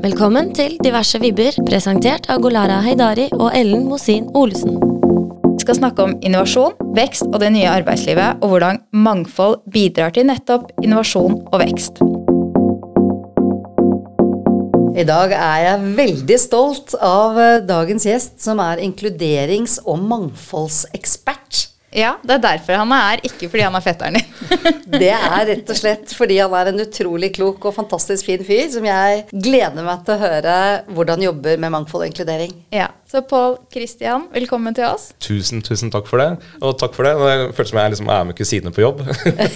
[0.00, 4.78] Velkommen til Diverse vibber, presentert av Golara Heidari og Ellen Mosin Olesen.
[4.80, 10.24] Vi skal snakke om innovasjon, vekst og det nye arbeidslivet, og hvordan mangfold bidrar til
[10.30, 12.00] nettopp innovasjon og vekst.
[14.96, 21.69] I dag er jeg veldig stolt av eh, dagens gjest, som er inkluderings- og mangfoldsekspert.
[21.90, 24.26] Ja, det er derfor han er her, ikke fordi han er fetteren din.
[25.00, 28.64] Det er rett og slett fordi han er en utrolig klok og fantastisk fin fyr,
[28.70, 30.54] som jeg gleder meg til å høre
[30.94, 32.54] hvordan jobber med mangfold og inkludering.
[32.74, 35.08] Ja, Så Pål Kristian, velkommen til oss.
[35.22, 36.28] Tusen, tusen takk for det.
[36.62, 37.14] Og takk for det.
[37.18, 39.02] Det føles som jeg liksom er med kusine på jobb.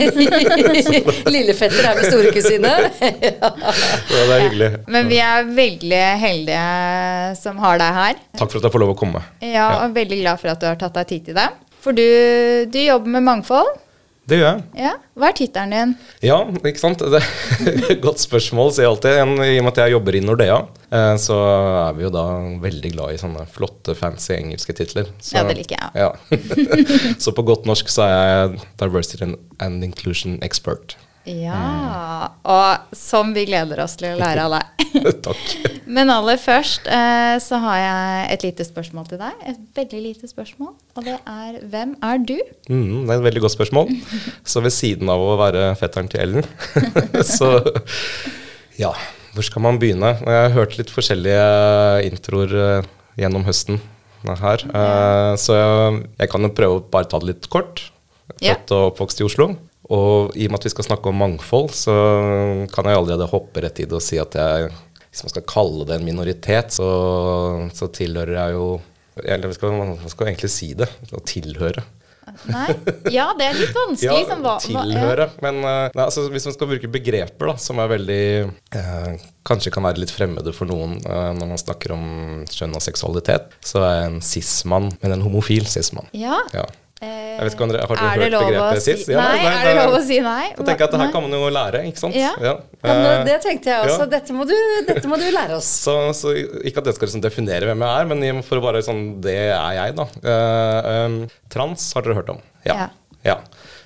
[1.35, 2.73] Lillefetter er min storekusine.
[2.99, 3.53] Ja,
[4.11, 4.71] det er hyggelig.
[4.91, 6.65] Men vi er veldig heldige
[7.39, 8.23] som har deg her.
[8.39, 9.23] Takk for at jeg får lov å komme.
[9.43, 11.47] Ja, og veldig glad for at du har tatt deg tid til det.
[11.85, 12.05] For du,
[12.73, 13.75] du jobber med mangfold.
[14.25, 14.63] Det gjør jeg.
[14.81, 15.91] Ja, Hva er tittelen din?
[16.25, 17.03] Ja, ikke sant.
[17.13, 19.19] Det er godt spørsmål, sier jeg alltid.
[19.45, 20.57] I og med at jeg jobber i Nordea,
[20.89, 21.37] eh, så
[21.83, 22.23] er vi jo da
[22.63, 25.11] veldig glad i sånne flotte, fancy engelske titler.
[25.21, 26.07] Så, Ja, det liker jeg.
[26.07, 26.11] Ja.
[27.27, 29.29] så på godt norsk så er jeg Diversity
[29.61, 30.97] and Inclusion Expert.
[31.25, 34.85] Ja, og som vi gleder oss til å lære av deg.
[35.25, 35.45] Takk.
[35.89, 39.41] Men aller først eh, så har jeg et lite spørsmål til deg.
[39.49, 40.75] Et veldig lite spørsmål.
[40.99, 42.37] Og det er hvem er du?
[42.69, 43.91] Mm, det er et veldig godt spørsmål.
[44.45, 46.49] Så ved siden av å være fetteren til Ellen,
[47.37, 47.57] så
[48.77, 48.93] Ja,
[49.35, 50.17] hvor skal man begynne?
[50.21, 51.45] Jeg har hørt litt forskjellige
[52.11, 53.81] introer eh, gjennom høsten
[54.29, 54.65] her.
[54.69, 57.89] Eh, så jeg, jeg kan jo prøve å bare ta det litt kort.
[58.41, 59.55] Født og oppvokst i Oslo.
[59.93, 61.95] Og i og med at vi skal snakke om mangfold, så
[62.73, 64.71] kan jeg allerede hoppe rett i det og si at jeg,
[65.11, 66.89] hvis man skal kalle det en minoritet, så,
[67.77, 68.69] så tilhører jeg jo
[69.21, 70.89] Eller hva skal man skal egentlig si det?
[71.15, 71.85] Å tilhøre.
[72.49, 72.71] Nei?
[73.13, 74.09] Ja, det er litt vanskelig.
[74.09, 75.27] Ja, liksom, hva- hva- tilhøre.
[75.45, 78.23] Men eh, nei, altså, hvis man skal bruke begreper da, som er veldig
[78.81, 79.13] eh,
[79.47, 82.07] Kanskje kan være litt fremmede for noen eh, når man snakker om
[82.51, 86.09] kjønn og seksualitet, så er jeg en cis-mann, men en homofil cis-mann.
[86.17, 86.41] Ja.
[86.57, 86.65] Ja.
[87.05, 89.09] Eh, Jeg vet ikke om dere, Har dere er hørt begrepet si- cis?
[89.09, 90.45] nei, er det lov å si nei?
[90.57, 92.15] Da tenker jeg at det her kan man jo lære, ikke sant?
[92.19, 92.31] Ja.
[92.41, 94.05] Ja, men Eh, det tenkte jeg også.
[94.05, 94.07] ja.
[94.15, 94.55] Dette, må du,
[94.87, 95.67] dette må du lære oss.
[95.87, 96.33] Så, så
[96.65, 99.35] ikke at det skal liksom definere hvem jeg er, men for å bare sånn Det
[99.51, 100.07] er jeg, da.
[100.25, 101.19] Uh, um,
[101.51, 102.41] trans har dere hørt om?
[102.65, 102.89] Ja.
[103.27, 103.39] ja.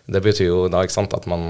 [0.08, 1.48] Det betyr jo da ikke sant, at man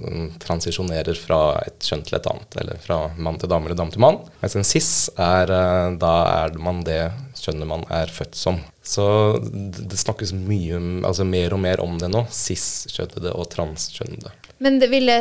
[0.00, 2.56] mm, transisjonerer fra et kjønn til et annet.
[2.60, 4.18] Eller fra mann til dame eller dame til mann.
[4.42, 5.52] Mens en cis, er,
[6.00, 8.58] da er man det kjønnet man er født som.
[8.86, 9.04] Så
[9.42, 12.20] det snakkes mye, altså mer og mer om det nå.
[12.30, 14.30] Cis-kjønnede og transkjønnede.
[14.62, 15.16] Men det ville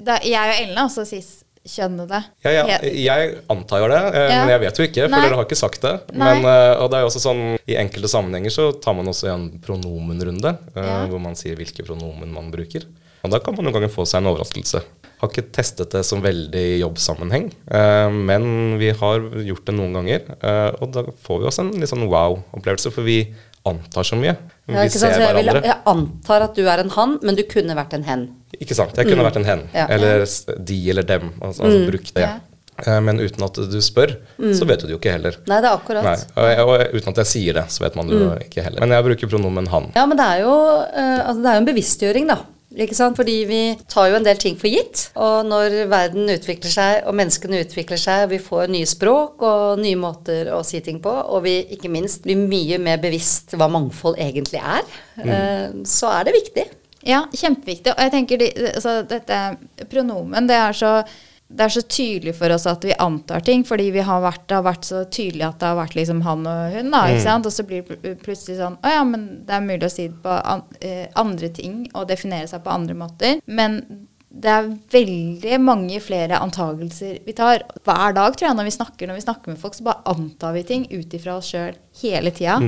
[0.00, 2.20] da, Jeg og Ellen er også cis-kjønnede.
[2.46, 4.38] Ja, ja, jeg antar det, eh, Ja.
[4.44, 5.24] men jeg vet jo ikke, for Nei.
[5.26, 5.94] dere har ikke sagt det.
[6.14, 9.28] Men, eh, og det er jo også sånn, I enkelte sammenhenger så tar man også
[9.34, 11.06] en pronomenrunde, eh, Ja.
[11.10, 12.84] hvor man sier hvilke pronomen man bruker.
[13.22, 14.82] Og Da kan man noen ganger få seg en overraskelse.
[15.20, 19.92] Har ikke testet det som veldig i jobbsammenheng, eh, men vi har gjort det noen
[19.98, 20.22] ganger.
[20.40, 23.18] eh, og da får vi oss en litt sånn wow-opplevelse, for vi
[23.68, 24.32] antar så mye.
[24.66, 25.14] Vi Ja, ser sant?
[25.14, 25.62] ser jeg, hverandre.
[25.68, 28.22] jeg antar at du er en han, men du kunne vært en hen.
[28.60, 28.96] Ikke sant.
[28.96, 29.66] Jeg kunne vært en hen.
[29.74, 29.86] Ja.
[29.92, 30.24] Eller
[30.64, 31.32] de eller dem.
[31.42, 32.22] Altså, altså bruk det.
[32.24, 32.38] Ja.
[32.86, 34.14] Eh, Men uten at du spør,
[34.56, 35.36] så vet du det jo ikke heller.
[35.46, 36.02] Nei, det er akkurat.
[36.02, 36.16] Nei,
[36.64, 38.80] og, og uten at jeg sier det, så vet man det jo ikke heller.
[38.80, 39.90] Men jeg bruker pronomen han.
[39.94, 40.54] Ja, men det er jo,
[40.96, 42.38] altså det er jo en bevisstgjøring, da.
[42.78, 43.18] Ikke sant?
[43.18, 43.60] Fordi vi
[43.90, 45.08] tar jo en del ting for gitt.
[45.18, 49.80] Og når verden utvikler seg, og menneskene utvikler seg, og vi får nye språk og
[49.82, 53.70] nye måter å si ting på, og vi ikke minst blir mye mer bevisst hva
[53.70, 54.86] mangfold egentlig er,
[55.18, 55.82] mm.
[55.88, 56.66] så er det viktig.
[57.08, 57.94] Ja, kjempeviktig.
[57.94, 59.40] Og jeg tenker de, altså, dette
[59.90, 60.94] pronomen, det er så
[61.50, 64.54] det er så tydelig for oss at vi antar ting, fordi vi har vært, det
[64.54, 66.92] har vært så tydelig at det har vært liksom han og hun.
[66.94, 67.48] da, ikke sant?
[67.48, 70.20] Og så blir det plutselig sånn Å ja, men det er mulig å si det
[70.22, 73.42] på an, eh, andre ting og definere seg på andre måter.
[73.50, 73.80] Men
[74.30, 77.64] det er veldig mange flere antagelser vi tar.
[77.82, 80.54] Hver dag tror jeg når vi snakker når vi snakker med folk, så bare antar
[80.54, 81.74] vi ting ut ifra oss sjøl
[82.04, 82.60] hele tida.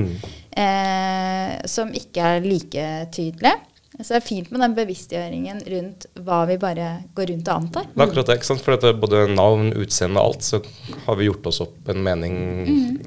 [0.59, 3.55] Eh, som ikke er like tydelige.
[3.99, 7.87] Så det er fint med den bevisstgjøringen rundt hva vi bare går rundt og antar.
[7.91, 8.63] Det er akkurat det, ikke sant?
[8.65, 10.61] For dette, både navn, utseende og alt, så
[11.05, 12.37] har vi gjort oss opp en mening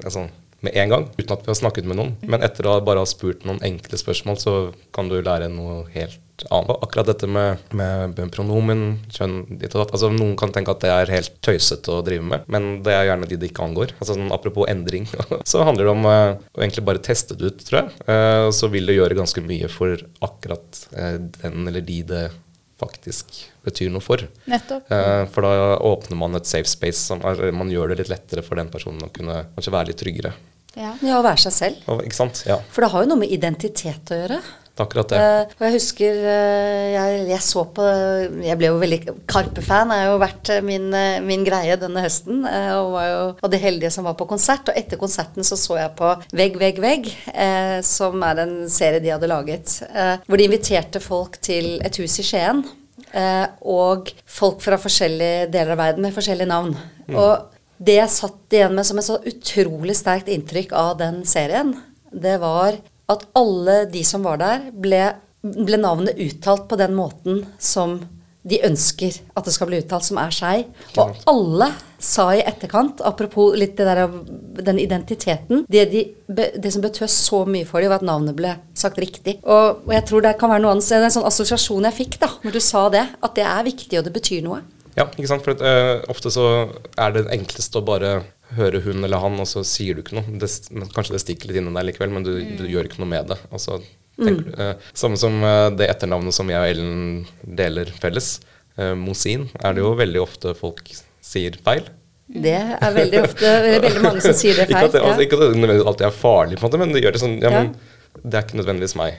[0.03, 0.27] altså,
[0.65, 2.15] med en gang, uten at vi har snakket med noen.
[2.25, 4.55] Men etter å bare ha spurt noen enkle spørsmål, så
[4.95, 6.21] kan du lære noe helt
[6.53, 6.77] annet.
[6.85, 9.93] Akkurat dette med, med pronomen, kjønn, ditt og datt.
[9.97, 13.09] Altså, noen kan tenke at det er helt tøysete å drive med, men det er
[13.09, 13.93] gjerne de det ikke angår.
[13.97, 15.07] Altså, sånn, apropos endring,
[15.51, 17.93] så handler det om eh, å egentlig bare teste det ut, tror jeg.
[18.09, 22.25] Eh, så vil det gjøre ganske mye for akkurat eh, den eller de det
[22.77, 23.33] faktisk
[23.65, 24.21] betyr noe for.
[24.49, 24.91] Nettopp.
[24.93, 27.01] Eh, for da åpner man et safe space.
[27.09, 30.01] Som er, man gjør det litt lettere for den personen å kunne kanskje være litt
[30.01, 30.33] tryggere.
[30.77, 30.93] Ja.
[31.01, 31.83] Ja, å være seg selv.
[31.89, 32.43] Og, ikke sant?
[32.49, 32.59] Ja.
[32.73, 34.41] For det har jo noe med identitet å gjøre.
[34.83, 35.19] Akkurat det.
[35.21, 37.85] Eh, og jeg husker eh, jeg, jeg så på
[38.45, 39.93] Jeg ble jo veldig Karpe-fan.
[39.93, 40.87] har jo vært eh, min,
[41.25, 42.43] min greie denne høsten.
[42.45, 44.69] og var jo av de heldige som var på konsert.
[44.69, 49.01] Og etter konserten så så jeg på Vegg, vegg, vegg, eh, som er en serie
[49.03, 49.79] de hadde laget.
[49.89, 52.63] Eh, hvor de inviterte folk til et hus i Skien.
[53.17, 56.75] Eh, og folk fra forskjellige deler av verden med forskjellige navn.
[57.13, 57.47] Og
[57.77, 61.75] det jeg satt igjen med som et så utrolig sterkt inntrykk av den serien,
[62.11, 62.79] det var
[63.11, 65.01] at alle de som var der, ble,
[65.41, 68.01] ble navnet uttalt på den måten som
[68.47, 70.67] de ønsker at det skal bli uttalt, som er seg.
[70.99, 71.69] Og alle
[71.99, 74.13] sa i etterkant, apropos litt det der, av
[74.67, 78.53] den identiteten Det, de, det som betød så mye for dem, var at navnet ble
[78.77, 79.39] sagt riktig.
[79.43, 82.31] Og, og jeg tror det kan være noe annet, en sånn assosiasjon jeg fikk da,
[82.45, 84.61] når du sa det, at det er viktig, og det betyr noe.
[84.97, 85.43] Ja, ikke sant?
[85.45, 86.43] For at, uh, ofte så
[86.97, 88.15] er det enklest å bare
[88.57, 90.37] høre hun eller han, og så sier du ikke noe.
[90.41, 90.47] Det,
[90.95, 93.37] kanskje det stikker litt inni deg likevel, men du, du gjør ikke noe med det.
[93.51, 93.77] Og så
[94.17, 97.27] tenker du, uh, Samme som uh, det etternavnet som jeg og Ellen
[97.61, 98.37] deler felles.
[98.77, 100.83] Mosin er det jo veldig ofte folk
[101.25, 101.87] sier feil.
[102.29, 104.89] Det er veldig ofte det er veldig mange som sier det Ikke feil.
[104.91, 107.15] at det, altså, ikke at det alltid er farlig, på en måte, men det gjør
[107.15, 107.63] det sånn Ja, Ja.
[107.63, 109.17] men det er ikke nødvendigvis meg.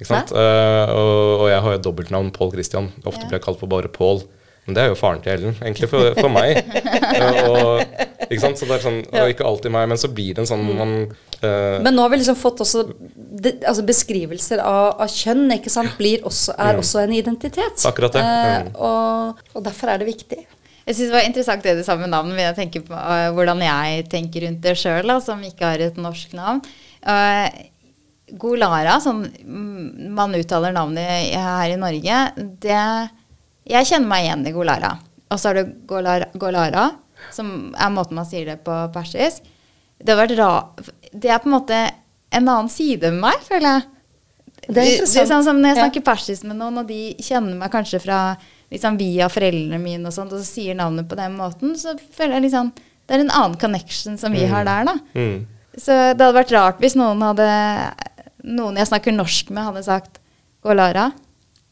[0.00, 0.32] Ikke sant?
[0.34, 2.90] Og, og jeg har jo dobbeltnavn Pål Christian.
[3.06, 4.24] Ofte blir jeg kalt for bare Pål.
[4.68, 6.58] Men det er jo faren til Ellen, egentlig, for, for meg.
[7.48, 7.80] Og,
[8.26, 8.60] ikke sant?
[8.60, 10.92] Så det er sånn, og ikke alltid meg, men så blir det en sånn man
[11.40, 15.72] uh, Men nå har vi liksom fått også de, altså beskrivelser av, av kjønn ikke
[15.72, 17.80] sant, blir også, er også en identitet.
[17.88, 18.24] Akkurat det.
[18.26, 18.70] Eh, Mm.
[18.82, 20.38] og, og derfor er det viktig.
[20.88, 23.28] Jeg synes det var interessant det du sa med navn, men jeg tenker på uh,
[23.36, 26.60] hvordan jeg tenker rundt det sjøl, som ikke har et norsk navn.
[27.06, 27.48] Uh,
[28.36, 32.18] Golara, sånn mm, man uttaler navnet her i Norge,
[32.60, 32.82] det
[33.68, 34.94] Jeg kjenner meg igjen i Golara.
[35.28, 36.86] Og så er det Golara, Golara,
[37.34, 39.44] som er måten man sier det på persisk.
[39.98, 40.50] Det har vært ra...
[41.12, 41.78] Det er på en måte
[42.30, 43.86] en annen side med meg, føler jeg.
[44.68, 45.14] Det er interessant.
[45.14, 45.82] Det er sånn som når jeg Ja.
[45.84, 48.36] snakker persisk med noen, og de kjenner meg kanskje fra
[48.70, 52.34] liksom via foreldrene mine og sånt, og så sier navnet på den måten, så føler
[52.38, 52.72] jeg liksom
[53.08, 54.92] Det er en annen connection som vi har der, da.
[55.14, 55.46] mm.
[55.78, 57.46] Så det hadde vært rart hvis noen hadde
[58.44, 60.18] Noen jeg snakker norsk med, hadde sagt
[60.62, 61.06] Golara.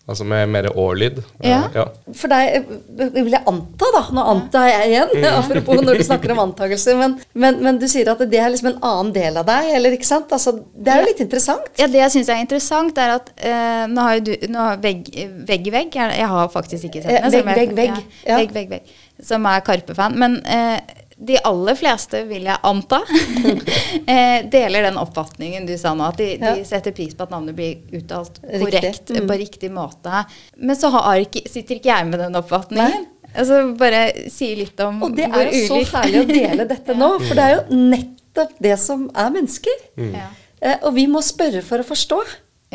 [0.07, 1.17] Altså med mer å-lyd.
[1.43, 1.65] Eh, Ja.
[1.75, 1.85] ja.
[2.15, 2.67] For deg
[3.13, 5.25] vil jeg anta, da Nå antar jeg igjen, Mm.
[5.41, 8.69] apropos når du snakker om antakelser, men, men, men du sier at det er liksom
[8.71, 10.31] en annen del av deg, eller ikke sant?
[10.31, 11.67] Altså, det er jo litt interessant.
[11.81, 14.77] Ja, Det jeg syns er interessant, er at eh, nå har jo du nå har
[14.85, 15.11] vegg,
[15.49, 17.31] vegg i vegg Jeg har faktisk ikke sett den.
[17.33, 17.97] som vegg, vegg, vegg.
[18.23, 18.37] Ja, Ja.
[18.45, 18.95] vegg, vegg, vegg.
[19.27, 20.15] Som er Karpe-fan.
[20.23, 20.79] Men eh,
[21.19, 22.99] de aller fleste, vil jeg anta,
[24.07, 26.11] eh, deler den oppfatningen du sa nå.
[26.13, 26.55] At de, Ja.
[26.55, 28.61] de setter pris på at navnet blir uttalt Riktig.
[28.67, 29.27] korrekt, Mm.
[29.29, 30.25] på riktig måte.
[30.57, 33.07] Men så har ikke, sitter ikke jeg med den oppfatningen.
[33.37, 37.19] Altså Bare si litt om Og det er jo så herlig å dele dette nå,
[37.27, 39.83] for det er jo nettopp det som er mennesker.
[39.97, 40.29] Ja.
[40.63, 42.21] Eh, og vi må spørre for å forstå.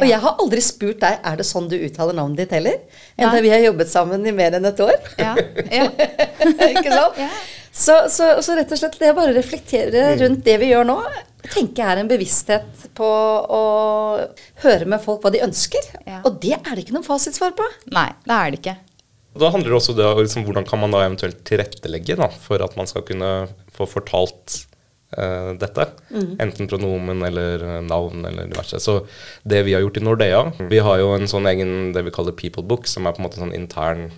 [0.02, 2.78] Og jeg har aldri spurt deg er det sånn du uttaler navnet ditt heller.
[3.20, 4.96] Enda da vi har jobbet sammen i mer enn et år.
[5.20, 5.36] Ja,
[5.70, 5.90] ja.
[6.72, 7.18] ikke sant?
[7.20, 7.28] Ja.
[7.72, 10.98] Så, så, så rett og slett det å bare reflektere rundt det vi gjør nå,
[11.48, 13.62] tenker jeg er en bevissthet på å
[14.66, 15.88] høre med folk hva de ønsker.
[16.06, 16.20] Ja.
[16.28, 17.68] Og det er det ikke noe fasitsvar på.
[17.96, 18.76] Nei, det er det ikke.
[19.40, 22.76] Da handler det også om liksom, hvordan kan man da eventuelt tilrettelegge da, for at
[22.76, 23.32] man skal kunne
[23.72, 24.58] få fortalt
[25.16, 25.88] uh, dette.
[26.12, 28.82] Enten pronomen eller eh, navn eller diverse.
[28.84, 29.00] Så
[29.48, 30.42] det vi har gjort i Nordea
[30.72, 33.30] Vi har jo en sånn egen det vi kaller people book, som er på en
[33.30, 34.10] måte sånn intern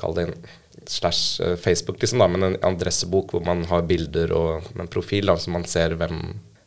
[0.00, 0.34] Kall det en
[0.86, 5.28] slash eh, Facebook, liksom, da, men en adressebok hvor man har bilder og en profil,
[5.30, 6.18] da, så man ser hvem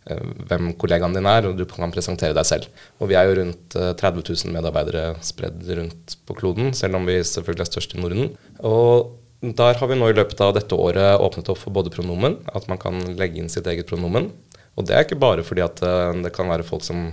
[0.10, 2.86] eh, hvem kollegaen din er, og du kan presentere deg selv.
[3.00, 7.10] Og vi er jo rundt eh, 30 000 medarbeidere spredd rundt på kloden, selv om
[7.10, 8.34] vi selvfølgelig er størst i Norden.
[8.64, 12.38] Og der har vi nå i løpet av dette året åpnet opp for både pronomen,
[12.56, 14.32] at man kan legge inn sitt eget pronomen.
[14.80, 17.10] Og det er ikke bare fordi at eh, det kan være folk som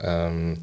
[0.00, 0.54] um,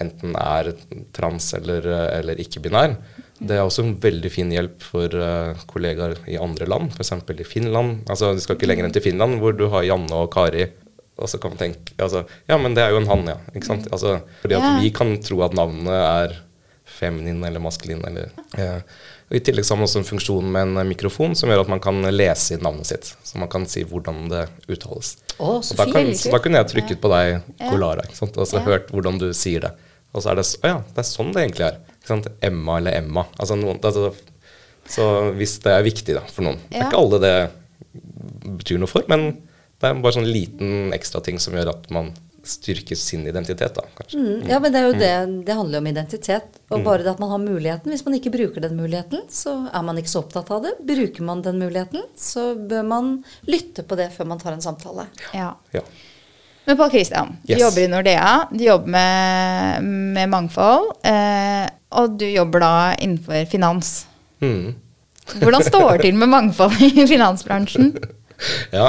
[0.00, 0.72] enten er
[1.16, 1.86] trans eller,
[2.18, 2.96] eller ikke-binær.
[3.42, 7.12] Det er også en veldig fin hjelp for uh, kollegaer i andre land, f.eks.
[7.42, 8.04] i Finland.
[8.08, 10.68] Altså, Du skal ikke lenger enn til Finland, hvor du har Janne og Kari.
[11.18, 13.34] Og så kan man tenke altså, Ja, men det er jo en han, ja.
[13.54, 13.88] Ikke sant?
[13.92, 14.78] Altså, fordi at Ja.
[14.80, 16.36] vi kan tro at navnet er
[16.88, 18.00] feminin eller maskulin.
[18.06, 18.80] Eller, eh,
[19.30, 21.80] og I tillegg har man også en funksjon med en mikrofon som gjør at man
[21.80, 23.12] kan lese inn navnet sitt.
[23.24, 25.16] Så man kan si hvordan det uttales.
[25.38, 28.36] Å, Og så da, kan, så da kunne jeg trykket på deg, Kolara, ikke sant?
[28.38, 28.64] og så Ja.
[28.66, 29.72] hørt hvordan du sier det.
[30.12, 31.78] Og så er det, å ja, det er sånn det egentlig er.
[31.96, 32.28] Ikke sant?
[32.44, 33.24] Emma eller Emma.
[33.38, 34.10] Altså, noen, altså,
[34.92, 36.60] så hvis det er viktig da, for noen.
[36.68, 37.36] Det er ikke alle det
[38.58, 39.30] betyr noe for, men
[39.80, 42.12] det er bare sånn liten ekstra ting som gjør at man
[42.44, 44.18] styrker sin identitet, da, kanskje.
[44.18, 45.10] Mm, ja, men det er jo det
[45.46, 46.60] det handler om identitet.
[46.74, 47.92] Og bare det at man har muligheten.
[47.92, 50.72] Hvis man ikke bruker den muligheten, så er man ikke så opptatt av det.
[50.86, 53.12] Bruker man den muligheten, så bør man
[53.46, 55.06] lytte på det før man tar en samtale.
[55.36, 55.52] Ja.
[55.74, 55.84] Ja.
[56.64, 57.60] Men Pål Christian, du Yes.
[57.60, 59.82] jobber i Nordea, du jobber med,
[60.14, 61.66] med mangfold, eh,
[61.98, 64.06] og du jobber da innenfor finans.
[64.42, 64.74] Mm.
[65.42, 67.94] Hvordan står det til med mangfold i finansbransjen?
[68.74, 68.88] Ja,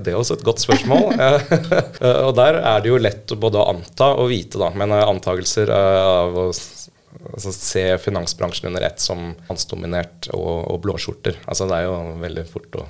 [0.00, 1.10] det er også et godt spørsmål.
[1.20, 4.70] Eh, og der er det jo lett både å anta og vite, da.
[4.72, 6.46] Men eh, antagelser eh, av å
[7.32, 11.40] altså, se finansbransjen under ett som mannsdominert og, og blåskjorter.
[11.46, 12.86] Altså det er jo veldig fort å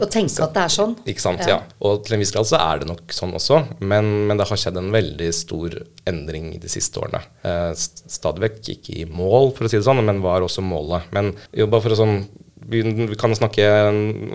[0.00, 0.96] Å tenke at det er sånn.
[1.08, 1.60] Ikke sant, ja.
[1.86, 4.60] Og til en viss grad så er det nok sånn også, men, men det har
[4.60, 5.76] skjedd en veldig stor
[6.10, 7.22] endring de siste årene.
[7.46, 11.10] Eh, stadig vekk ikke i mål, for å si det sånn, men var også målet.
[11.14, 12.22] Men jo, bare for å sånn
[12.70, 12.82] vi,
[13.18, 13.66] kan snakke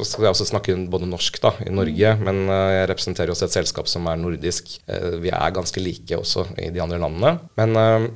[0.06, 3.58] skal jeg også snakke både norsk da, i Norge, men eh, jeg representerer også et
[3.60, 4.78] selskap som er nordisk.
[4.92, 7.36] Eh, vi er ganske like også i de andre landene.
[7.60, 8.08] Men eh,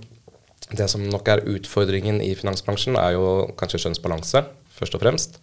[0.78, 4.44] det som nok er utfordringen i finansbransjen, er jo kanskje kjønnsbalanse,
[4.80, 5.40] først og fremst,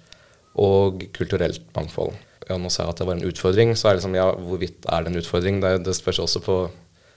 [0.56, 2.14] og kulturelt mangfold.
[2.46, 4.86] Ja, nå sa jeg at det var en utfordring, så er det liksom, ja, hvorvidt
[4.86, 5.58] er det en utfordring?
[5.64, 6.58] Det, det spørs også på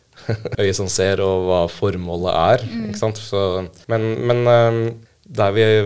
[0.61, 2.65] øyet som ser, og hva formålet er.
[2.89, 3.21] ikke sant?
[3.21, 3.43] Så,
[3.91, 4.79] men men eh,
[5.29, 5.81] der vi i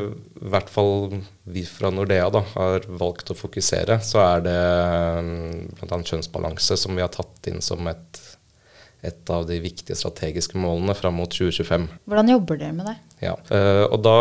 [0.53, 1.17] hvert fall
[1.51, 4.59] vi fra Nordea da, har valgt å fokusere, så er det
[5.81, 5.99] bl.a.
[5.99, 8.22] kjønnsbalanse som vi har tatt inn som et,
[9.03, 11.87] et av de viktige strategiske målene fram mot 2025.
[12.09, 12.95] Hvordan jobber dere med det?
[13.23, 14.15] Ja, eh, og da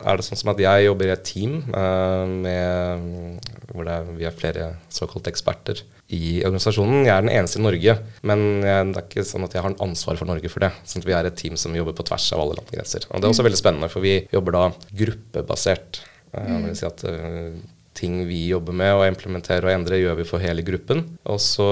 [0.00, 4.12] er det sånn som at jeg jobber i et team eh, med, hvor det er,
[4.18, 5.82] vi er flere såkalte eksperter
[6.16, 7.04] i organisasjonen.
[7.06, 9.72] Jeg er den eneste i Norge, men jeg, det er ikke sånn at jeg har
[9.72, 10.72] en ansvar for Norge for det.
[10.84, 13.06] Sånn at vi er et team som jobber på tvers av alle landegrenser.
[13.10, 14.64] Og det er også veldig spennende, for vi jobber da
[15.02, 16.02] gruppebasert.
[16.34, 16.48] Mm.
[16.50, 17.60] Det vil si at eh,
[18.00, 21.04] ting vi jobber med å implementere og endre, gjør vi for hele gruppen.
[21.30, 21.68] Og så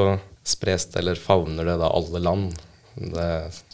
[0.48, 2.58] spres det eller favner det da alle land.
[2.94, 3.28] Det,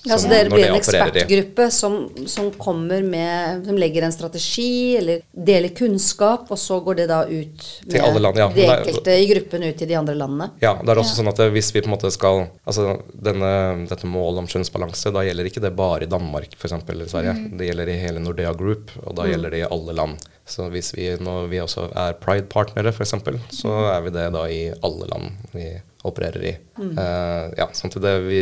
[0.04, 1.94] Ja, så dere blir en ekspertgruppe som,
[2.28, 7.22] som kommer med Som legger en strategi, eller deler kunnskap, og så går det da
[7.24, 8.50] ut med Til alle land, ja.
[8.52, 10.50] de enkelte i gruppen ut til de andre landene.
[10.64, 13.54] Ja, det er også sånn at eh, hvis vi på en måte skal Altså denne,
[13.88, 16.76] dette målet om kjønnsbalanse, da gjelder ikke det bare i Danmark f.eks.
[16.82, 17.34] eller Sverige.
[17.58, 20.20] Det gjelder i hele Nordea Group, og da gjelder det i alle land.
[20.48, 23.16] Så hvis vi når vi også er Pride-partnere f.eks.,
[23.56, 25.68] så er vi det da i alle land vi
[26.04, 26.52] opererer i.
[26.84, 28.40] Eh, ja, sånn at det, Vi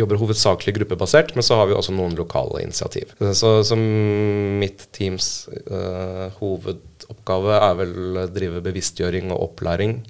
[0.00, 3.12] jobber hovedsakelig gruppebasert, men så har vi også noen lokale initiativ.
[3.34, 10.00] Så, så mitt teams uh, hovedoppgave er vel å drive bevisstgjøring og opplæring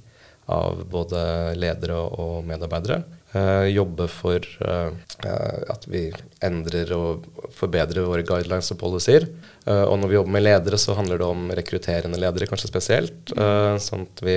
[0.46, 3.02] av både ledere og medarbeidere.
[3.36, 4.90] Eh, jobbe for eh,
[5.24, 6.06] eh, at vi
[6.44, 7.26] endrer og
[7.56, 9.28] forbedrer våre guidelines og policies.
[9.66, 13.32] Og når vi jobber med ledere, så handler det om rekrutterende ledere kanskje spesielt.
[13.34, 14.36] eh, sånn at vi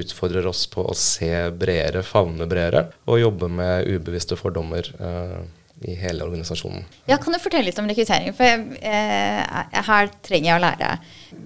[0.00, 5.38] utfordrer oss på å se bredere, favne bredere, og jobbe med ubevisste fordommer eh,
[5.86, 6.84] i hele organisasjonen.
[7.06, 8.32] Ja, Kan du fortelle litt om rekruttering?
[8.34, 10.90] For jeg, eh, her trenger jeg å lære.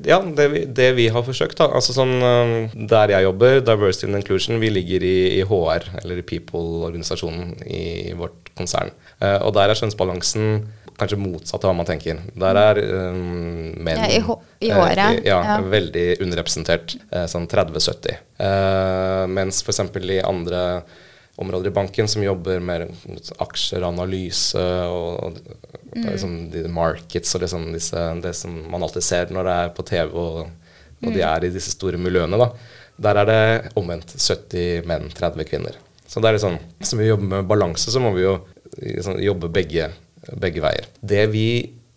[0.08, 1.66] Ja, det vi, det vi har forsøkt, da.
[1.76, 6.22] Altså sånn, eh, der jeg jobber, Diversity and Inclusion, vi ligger i, i HR, eller
[6.22, 8.90] i People-organisasjonen i vårt konsern.
[9.20, 10.62] Eh, og der er kjønnsbalansen
[11.00, 12.18] kanskje motsatt av hva man tenker.
[12.38, 14.98] Der er um, menn Ja, i i, håret.
[14.98, 15.54] eh, ja, ja.
[15.72, 16.96] veldig underrepresentert.
[17.10, 18.18] eh, sånn 30-70.
[18.38, 19.80] Eh, mens f.eks.
[20.12, 20.82] i andre
[21.40, 25.38] områder i banken som jobber mer mot aksjer, analyse og, og
[25.92, 29.56] det er liksom de markets og liksom disse, det som man alltid ser når det
[29.62, 30.42] er på TV og,
[31.02, 32.38] og de er i disse store miljøene.
[32.38, 32.50] da.
[33.02, 35.78] Der er det omvendt 70 menn, 30 kvinner.
[36.06, 38.36] Så det er sånn, Som vi jobber med balanse, så må vi jo
[38.76, 39.88] liksom, jobbe begge,
[40.38, 40.88] begge veier.
[41.00, 41.46] Det vi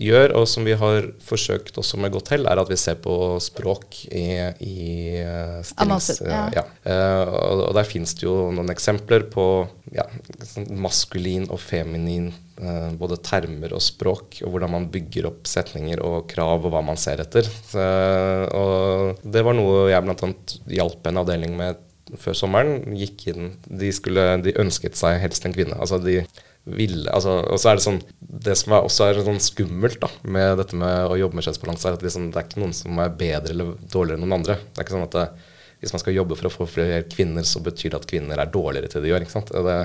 [0.01, 3.37] gjør, og som vi har forsøkt også med godt hell, er at vi ser på
[3.43, 4.25] språk i,
[4.59, 4.77] i
[5.21, 5.75] eh, stillings...
[5.85, 6.41] Annonser, ja.
[6.57, 6.63] ja.
[6.83, 9.45] Eh, og, og der finnes det jo noen eksempler på
[9.95, 10.07] ja,
[10.43, 12.27] sånn maskulin og feminin
[12.59, 16.83] eh, både termer og språk, og hvordan man bygger opp setninger og krav og hva
[16.83, 17.47] man ser etter.
[17.47, 17.87] Så,
[18.51, 20.31] og det var noe jeg bl.a.
[20.75, 21.79] hjalp en avdeling med
[22.19, 22.97] før sommeren.
[22.99, 25.79] Gikk inn, de, skulle, de ønsket seg helst en kvinne.
[25.79, 26.19] Altså de
[26.65, 27.99] ville, altså, og så er det sånn
[28.45, 31.89] Det som er, også er sånn skummelt da, med dette med å jobbe med kjønnsbalanse,
[31.89, 34.57] er at liksom, det er ikke noen som er bedre eller dårligere enn noen andre.
[34.73, 35.25] Det er ikke sånn at det,
[35.85, 38.49] hvis man skal jobbe for å få flere kvinner, så betyr det at kvinner er
[38.49, 39.25] dårligere til det de gjør.
[39.25, 39.51] ikke sant?
[39.53, 39.75] Det,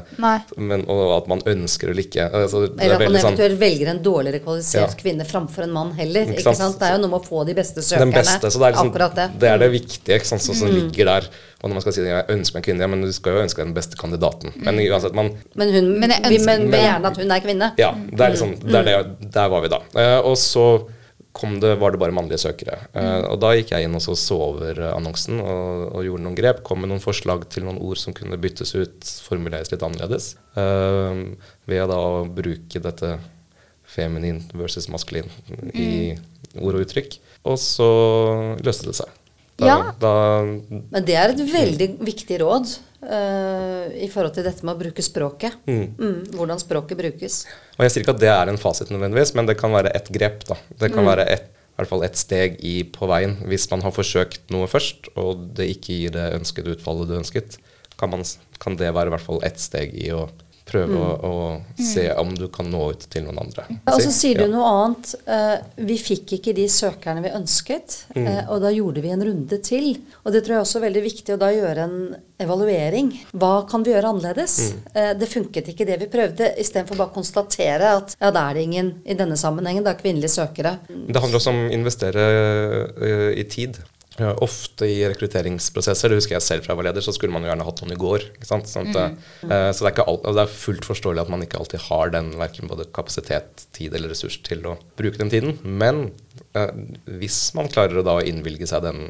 [0.57, 3.37] men, og at man ønsker å like Altså, det Eller er at man eventuelt sånn
[3.37, 5.01] eventuelt velger en dårligere kvalifisert Ja.
[5.03, 6.23] kvinne framfor en mann heller.
[6.31, 6.59] Ikke Ikke sant?
[6.63, 6.79] sant?
[6.81, 8.01] Det er jo noe med å få de beste søkerne.
[8.09, 8.51] den beste.
[8.51, 9.29] Så det er, liksom, det.
[9.31, 9.39] Mm.
[9.45, 10.75] det er det viktige ikke sant, som mm.
[10.79, 11.29] ligger der.
[11.61, 13.43] Og når man skal si jeg ønsker meg en kvinne, ja, men du skal jo
[13.45, 14.55] ønske deg den beste kandidaten.
[14.57, 14.87] Men Mm.
[14.95, 17.73] uansett, man, Men, hun, Men jeg ønsker- men men- gjerne at hun er kvinne.
[17.77, 19.81] Ja, det er liksom, det er det, der var vi da.
[19.95, 20.89] Uh, og så
[21.61, 22.79] det, var det bare mannlige søkere.
[22.95, 23.27] Mm.
[23.31, 26.39] og da gikk jeg inn og så, så over eh, annonsen og, og gjorde noen
[26.39, 26.63] grep.
[26.67, 30.35] Kom med noen forslag til noen ord som kunne byttes ut, formuleres litt annerledes.
[30.59, 31.23] Eh,
[31.71, 33.15] ved da å bruke dette
[33.91, 35.31] feminin versus maskulin
[35.75, 36.15] i
[36.59, 37.19] ord og uttrykk.
[37.49, 37.89] Og så
[38.63, 39.17] løste det seg.
[39.61, 39.79] Da, Ja.
[40.01, 40.13] da,
[40.91, 42.71] Men det er et veldig viktig råd
[43.05, 45.57] uh, i forhold til dette med å bruke språket.
[45.69, 47.45] Mm, hvordan språket brukes.
[47.77, 50.09] og jeg sier ikke at det er en fasit nødvendigvis, men det kan være et
[50.13, 50.45] grep.
[50.49, 50.57] da.
[50.81, 53.37] Det kan være et, i hvert fall et steg i på veien.
[53.49, 57.59] Hvis man har forsøkt noe først, og det ikke gir det ønskede utfallet du ønsket,
[58.01, 58.25] kan, man,
[58.61, 60.27] kan det være i hvert fall ett steg i å
[60.71, 63.67] prøve å, å se om du kan nå ut til noen andre.
[63.91, 64.51] Og så sier du Ja.
[64.55, 65.13] noe annet.
[65.27, 69.59] Uh, vi fikk ikke de søkerne vi ønsket, eh, og da gjorde vi en runde
[69.67, 69.91] til.
[70.25, 71.99] Og det tror jeg også er veldig viktig å da gjøre en
[72.41, 73.11] evaluering.
[73.37, 74.57] Hva kan vi gjøre annerledes?
[74.95, 78.55] Eh, det funket ikke det vi prøvde, istedenfor bare å konstatere at ja, da er
[78.59, 80.79] det ingen i denne sammenhengen, det er kvinnelige søkere.
[80.89, 82.29] Det handler også om å investere
[83.37, 83.79] i tid.
[84.21, 87.47] Ja, ofte i rekrutteringsprosesser, det husker jeg selv fra jeg var leder, så skulle man
[87.47, 88.27] jo gjerne hatt noen i går.
[88.45, 88.99] Sånn at,
[89.47, 92.29] eh, så det er, alt, det er fullt forståelig at man ikke alltid har den
[92.37, 95.57] verken både kapasitet, tid eller ressurs til å bruke den tiden.
[95.65, 96.11] Men
[96.53, 96.69] uh,
[97.23, 99.09] hvis man klarer å da innvilge seg den,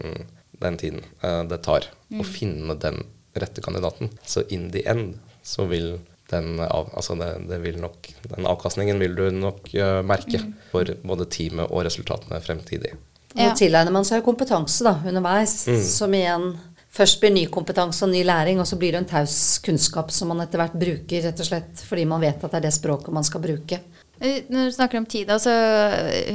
[0.62, 3.02] den tiden uh, det tar å finne den
[3.34, 5.96] rette kandidaten, så in the end så vil
[6.30, 9.72] den, av, altså det, det vil nok, den avkastningen vil du nok
[10.06, 12.94] merke for både teamet og resultatene fremtidig.
[13.36, 13.54] Og Ja.
[13.54, 15.52] tilegner man seg jo kompetanse da, underveis,
[15.96, 16.56] som igjen
[16.90, 20.28] først blir ny kompetanse og ny læring, og så blir det en taus kunnskap som
[20.28, 23.12] man etter hvert bruker, rett og slett fordi man vet at det er det språket
[23.14, 23.78] man skal bruke.
[24.20, 25.50] Eh, Når du snakker om tid, da, så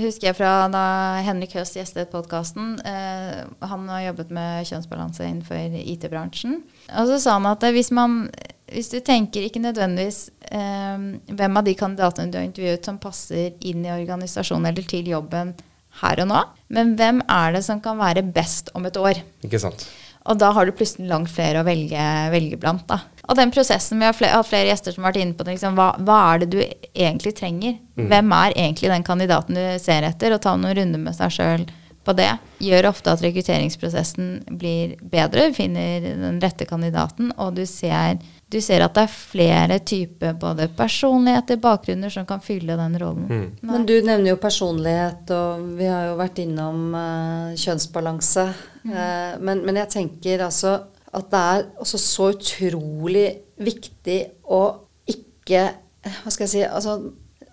[0.02, 0.86] husker jeg fra da
[1.22, 2.80] Henrik Høst gjestet podkasten.
[2.80, 6.64] Eh, han har jobbet med kjønnsbalanse innenfor IT-bransjen.
[6.98, 8.30] Og så sa han at hvis man
[8.66, 10.98] hvis du tenker ikke nødvendigvis eh,
[11.38, 15.54] hvem av de kandidatene du har intervjuet som passer inn i organisasjonen eller til jobben
[16.02, 16.42] her og nå,
[16.76, 19.22] men hvem er det som kan være best om et år?
[19.46, 19.88] Ikke sant?
[20.26, 22.88] Og da har du plutselig langt flere å velge, velge blant.
[22.90, 22.98] Da.
[23.30, 25.58] Og den prosessen, vi har flere, har flere gjester som har vært inne på det.
[25.58, 27.78] Liksom, hva, hva er det du egentlig trenger?
[28.10, 30.34] Hvem er egentlig den kandidaten du ser etter?
[30.34, 31.68] Og ta noen runder med seg sjøl
[32.06, 32.30] på det.
[32.64, 35.50] Gjør ofte at rekrutteringsprosessen blir bedre.
[35.50, 38.20] Du finner den rette kandidaten, og du ser,
[38.52, 43.52] du ser at det er flere typer både personligheter, bakgrunner, som kan fylle den rollen.
[43.66, 48.48] Men du nevner jo personlighet, og vi har jo vært innom uh, kjønnsbalanse.
[48.86, 50.78] Eh, men, men jeg tenker altså
[51.16, 53.28] at det er også så utrolig
[53.64, 54.20] viktig
[54.52, 54.62] å
[55.10, 55.62] ikke
[56.06, 57.00] Hva skal jeg si altså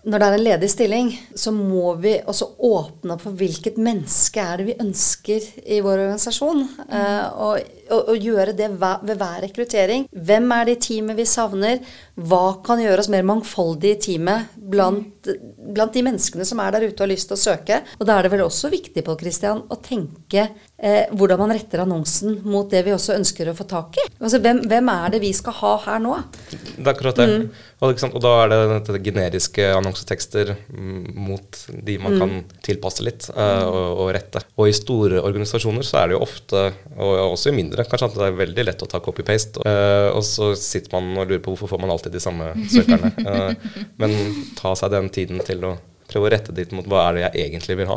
[0.03, 4.43] når det er en ledig stilling, så må vi også åpne opp for hvilket menneske
[4.43, 6.65] er det vi ønsker i vår organisasjon.
[6.89, 10.07] Eh, og, og, å gjøre det ved hver rekruttering.
[10.13, 11.81] Hvem er det i teamet vi savner?
[12.15, 15.31] Hva kan gjøre oss mer mangfoldige i teamet blant,
[15.73, 17.81] blant de menneskene som er der ute og har lyst til å søke?
[17.99, 20.49] Og da er det vel også viktig på, Christian, å tenke
[20.83, 24.07] eh, hvordan man retter annonsen mot det vi også ønsker å få tak i.
[24.21, 26.17] Altså, hvem, hvem er det vi skal ha her nå?
[26.51, 27.29] Det er akkurat det.
[27.83, 28.15] Og, ikke sant?
[28.15, 33.65] og da er det dette generiske annonsetekster mm, mot de man kan tilpasse litt eh,
[33.67, 34.45] og, og rette.
[34.55, 38.19] Og i store organisasjoner så er det jo ofte, og også i mindre, kanskje at
[38.19, 39.63] det er veldig lett å ta copy-paste.
[39.69, 43.13] eh, og så sitter man og lurer på hvorfor får man alltid de samme søkerne.
[43.23, 44.17] Eh, men
[44.59, 45.77] ta seg den tiden til å
[46.13, 47.97] prøve å rette dit mot hva er det jeg egentlig vil ha.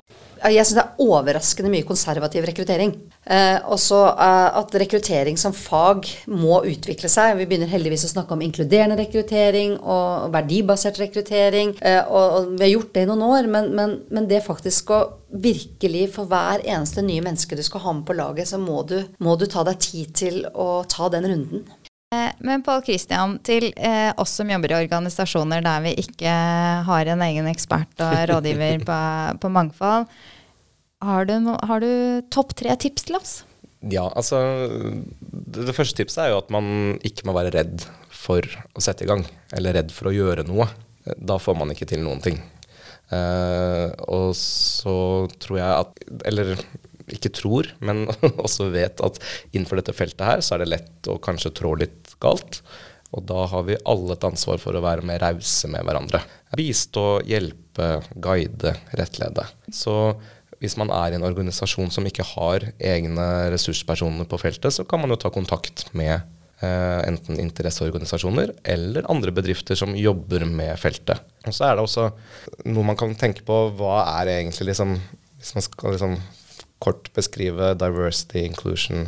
[0.51, 2.91] Jeg syns det er overraskende mye konservativ rekruttering.
[3.25, 7.37] Eh, også eh, at rekruttering som fag må utvikle seg.
[7.39, 11.73] Vi begynner heldigvis å snakke om inkluderende rekruttering og verdibasert rekruttering.
[11.81, 14.93] Eh, og, og vi har gjort det i noen år, men, men, men det faktisk
[14.93, 15.01] å
[15.35, 18.99] virkelig for hver eneste nye menneske du skal ha med på laget, så må du,
[19.17, 21.65] må du ta deg tid til å ta den runden.
[22.13, 26.37] Eh, Men Pål Kristian, til eh, oss som jobber i organisasjoner der vi ikke
[26.87, 28.99] har en egen ekspert og rådgiver på,
[29.41, 30.07] på mangfold,
[31.05, 31.35] har du,
[31.69, 31.91] har du
[32.33, 33.35] topp tre tips til oss?
[33.85, 34.39] Ja, altså
[35.21, 39.05] det, det første tipset er jo at man ikke må være redd for å sette
[39.05, 39.21] i gang,
[39.53, 40.67] eller redd for å gjøre noe.
[41.05, 42.39] Da får man ikke til noen ting.
[43.13, 44.95] Uh, og så
[45.37, 46.55] tror jeg at Eller
[47.13, 48.07] ikke tror, men
[48.45, 49.19] også vet at
[49.51, 52.63] innenfor dette feltet her, så er det lett å kanskje trå litt galt.
[53.15, 56.23] Og da har vi alle et ansvar for å være mer rause med hverandre.
[56.57, 59.45] Bistå, hjelpe, guide, rettlede.
[59.69, 59.93] Så
[60.61, 65.01] hvis man er i en organisasjon som ikke har egne ressurspersoner på feltet, så kan
[65.01, 71.21] man jo ta kontakt med eh, enten interesseorganisasjoner eller andre bedrifter som jobber med feltet.
[71.45, 72.09] Og så er det også
[72.69, 74.97] noe man kan tenke på hva er egentlig liksom
[75.45, 76.13] Hvis man skal liksom
[76.81, 79.05] kort beskrive diversity, inclusion,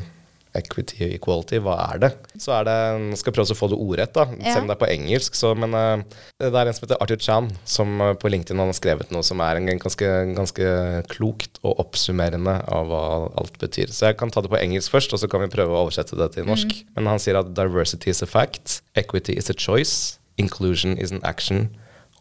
[0.57, 2.09] equity og equality, hva er det?
[2.41, 2.75] Så er det,
[3.21, 4.53] skal prøve å få det ordrett, da, Ja.
[4.53, 5.37] selv om det er på engelsk.
[5.37, 6.03] Så, men eh,
[6.43, 9.41] det er en som heter Arthur Chan, som eh, på LinkedIn har skrevet noe som
[9.45, 10.71] er en ganske, ganske
[11.13, 13.03] klokt og oppsummerende av hva
[13.41, 13.91] alt betyr.
[13.93, 16.17] Så jeg kan ta det på engelsk først, og så kan vi prøve å oversette
[16.19, 16.73] det til norsk.
[16.97, 21.21] Men han sier at diversity is a fact, equity is a choice, inclusion is an
[21.23, 21.69] action,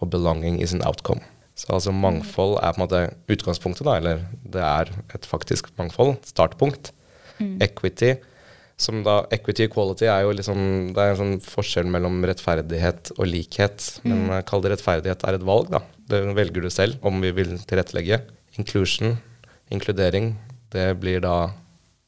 [0.00, 1.20] og belonging is an outcome.
[1.56, 2.98] Så altså mangfold er på en måte
[3.32, 6.90] utgangspunktet, da, eller det er et faktisk mangfold, startpunkt.
[7.64, 8.14] Equity.
[8.76, 10.58] Som da, equity equality er jo liksom
[10.92, 13.86] Det er en sånn forskjell mellom rettferdighet og likhet.
[14.04, 14.34] Men mm.
[14.48, 15.80] kall det rettferdighet er et valg, da.
[16.06, 18.20] Det velger du selv om vi vil tilrettelegge.
[18.60, 19.16] Inclusion,
[19.72, 20.34] inkludering,
[20.74, 21.54] det blir da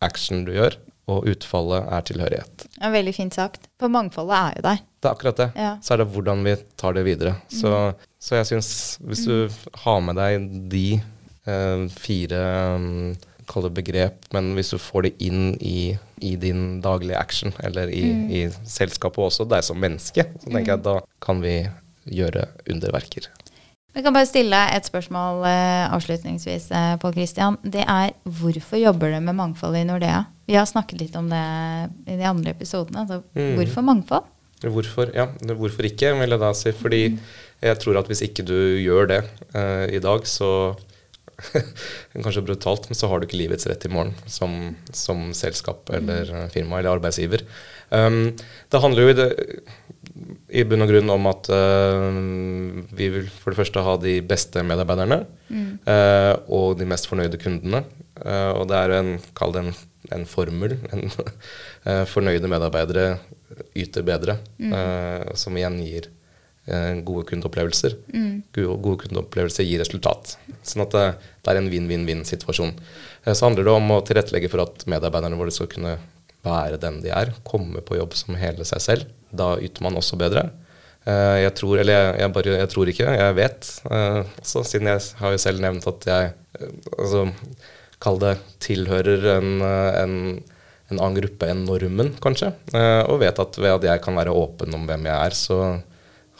[0.04, 0.76] action du gjør.
[1.08, 2.66] Og utfallet er tilhørighet.
[2.76, 3.70] Ja, veldig fint sagt.
[3.80, 4.82] For mangfoldet er jo der.
[5.00, 5.46] Det er akkurat det.
[5.56, 5.70] Ja.
[5.80, 7.32] Så er det hvordan vi tar det videre.
[7.48, 7.72] Så,
[8.20, 12.42] så jeg syns hvis du har med deg de eh, fire
[12.76, 13.14] um,
[13.48, 17.88] Kall det begrep, men hvis du får det inn i, i din daglige action, eller
[17.88, 21.62] i, i selskapet også, deg som menneske, så tenker jeg at da kan vi
[22.08, 23.28] gjøre underverker.
[23.96, 27.56] Vi kan bare stille et spørsmål eh, avslutningsvis, eh, Pål Christian.
[27.64, 30.20] Det er hvorfor jobber du med mangfold i Nordea?
[30.46, 31.40] Vi har snakket litt om det
[32.06, 33.02] i de andre episodene.
[33.02, 33.56] Altså, Mm.
[33.56, 34.28] Hvorfor mangfold?
[34.62, 36.72] Hvorfor, ja, hvorfor ikke, vil jeg da si.
[36.72, 37.02] Fordi
[37.62, 39.20] jeg tror at hvis ikke du gjør det
[39.54, 40.76] eh, i dag, så
[42.24, 44.54] Kanskje brutalt, men så har du ikke livets rett i morgen som,
[44.94, 47.44] som selskap eller eh, firma eller arbeidsgiver.
[47.90, 48.34] Um,
[48.68, 49.28] det handler jo i, det,
[50.60, 52.18] i bunn og grunn om at uh,
[52.98, 57.84] vi vil for det første ha de beste medarbeiderne eh, og de mest fornøyde kundene.
[58.18, 59.74] Uh, og det er en, kall det en,
[60.18, 60.78] en formel.
[61.88, 63.04] En, fornøyde medarbeidere
[63.78, 66.08] yter bedre, eh, som igjen gir
[67.06, 67.96] gode kundeopplevelser.
[68.54, 70.36] Gode, gode kundeopplevelser gir resultat.
[70.66, 71.06] Sånn at det,
[71.44, 72.74] det er en vinn-vinn-vinn-situasjon.
[73.24, 75.96] Eh, så handler det om å tilrettelegge for at medarbeiderne våre skal kunne
[76.44, 79.14] være den de er, komme på jobb som hele seg selv.
[79.30, 80.48] Da yter man også bedre.
[81.08, 84.92] Eh, jeg tror, eller jeg, jeg bare jeg tror ikke, jeg vet eh, også, siden
[84.92, 87.26] jeg har jo selv nevnt at jeg eh, altså,
[87.98, 90.12] Kall det tilhører en, eh, en,
[90.92, 92.52] en annen gruppe enn normen, kanskje.
[92.70, 95.58] Eh, og vet at ved at jeg kan være åpen om hvem jeg er, så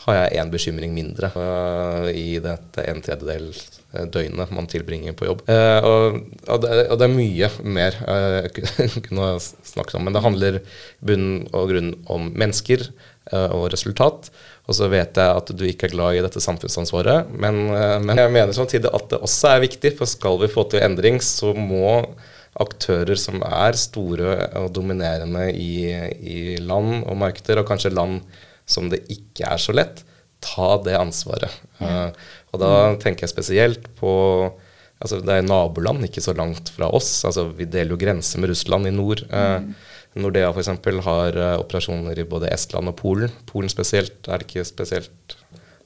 [0.09, 5.29] har jeg én bekymring mindre eh, i dette en tredjedel eh, døgnet man tilbringer på
[5.29, 5.45] jobb.
[5.51, 6.19] Eh, og,
[6.49, 7.99] og, det, og det er mye mer
[8.49, 9.31] jeg kunne-
[9.69, 10.61] snakket om, men det handler
[11.05, 12.89] bunn og grunn om mennesker
[13.29, 14.31] og resultat.
[14.69, 17.59] Og så vet jeg at du ikke er glad i dette samfunnsansvaret, men,
[18.05, 21.21] men jeg mener samtidig at det også er viktig, for skal vi få til endring,
[21.25, 22.01] så må
[22.59, 28.23] aktører som er store og dominerende i, i land og markeder, og kanskje land
[28.69, 30.05] som det ikke er så lett,
[30.45, 31.51] ta det ansvaret.
[31.81, 32.11] Uh,
[32.53, 34.13] og da tenker jeg spesielt på
[34.99, 37.23] altså Det er naboland ikke så langt fra oss.
[37.25, 39.21] altså Vi deler jo grense med Russland i nord.
[39.31, 39.63] Uh,
[40.19, 40.73] Nordea f.eks.
[41.07, 43.31] har uh, operasjoner i både Estland og Polen.
[43.47, 45.37] Polen spesielt er ikke spesielt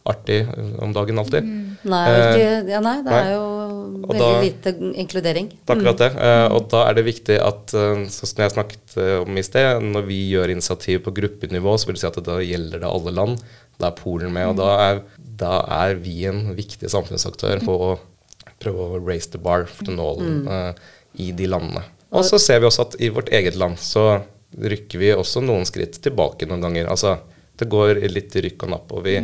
[0.08, 0.40] artig
[0.82, 1.46] om dagen alltid.
[1.86, 3.20] Nei, Eh, ikke, ja, nei, det nei.
[3.20, 5.48] er jo Og veldig da- lite inkludering.
[5.52, 6.10] Det er akkurat det.
[6.16, 6.54] Mm.
[6.56, 10.06] og da er det viktig at, sånn som jeg snakket eh, om i sted, når
[10.08, 13.42] vi gjør initiativ på gruppenivå, så vil det si at da gjelder det alle land.
[13.80, 17.92] Da er Polen med, og da er, da er vi en viktig samfunnsaktør på å
[18.62, 20.82] prøve å raise the bar for to nålen mm.
[21.24, 21.82] i de landene.
[22.12, 24.20] Og så ser vi også at i vårt eget land så
[24.52, 26.90] rykker vi også noen skritt tilbake noen ganger.
[26.92, 27.16] Altså,
[27.58, 29.16] det går litt rykk og napp, og vi,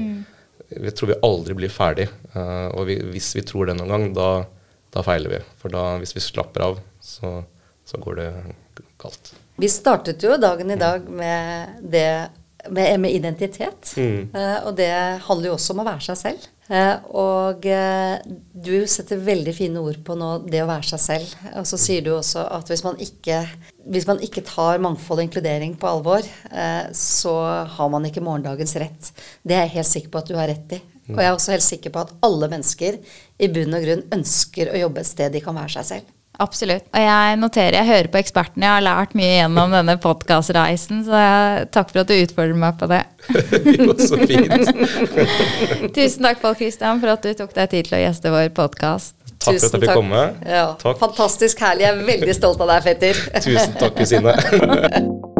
[0.68, 2.08] vi tror vi aldri blir ferdig.
[2.34, 4.30] Eh, og vi, hvis vi tror det noen gang, da,
[4.94, 5.42] da feiler vi.
[5.60, 7.38] For da, hvis vi slapper av, så,
[7.88, 8.28] så går det
[9.00, 9.32] galt.
[9.58, 12.10] Vi startet jo dagen i dag med det
[12.68, 13.94] med, med identitet.
[13.96, 14.28] Mm.
[14.34, 14.92] Eh, og det
[15.24, 16.48] handler jo også om å være seg selv.
[16.68, 17.64] Eh, og
[18.64, 21.32] du setter veldig fine ord på nå det å være seg selv.
[21.60, 23.40] Og så sier du også at hvis man ikke,
[23.86, 27.34] hvis man ikke tar mangfold og inkludering på alvor, eh, så
[27.76, 29.10] har man ikke morgendagens rett.
[29.42, 30.82] Det er jeg helt sikker på at du har rett i.
[31.08, 32.98] Og jeg er også helt sikker på at alle mennesker
[33.40, 36.14] i bunn og grunn ønsker å jobbe et sted de kan være seg selv.
[36.38, 36.86] Absolutt.
[36.94, 41.18] Og jeg noterer, jeg hører på ekspertene, jeg har lært mye gjennom denne podkastreisen, så
[41.18, 43.00] jeg, takk for at du utfordrer meg på det.
[43.74, 44.70] jo, så fint.
[45.96, 49.16] Tusen takk, Pål Christian, for at du tok deg tid til å gjeste vår podkast.
[49.38, 50.22] Takk for at jeg fikk komme.
[50.46, 50.68] Ja.
[51.02, 51.88] Fantastisk herlig.
[51.88, 53.24] Jeg er veldig stolt av deg, Fetter.
[53.42, 55.34] Tusen takk, kusine.